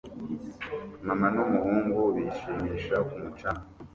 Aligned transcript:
Mama 1.05 1.27
n'umuhungu 1.35 1.99
bishimisha 2.15 2.95
ku 3.07 3.13
mucanga 3.21 3.67